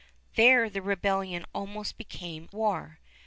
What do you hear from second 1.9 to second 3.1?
became war.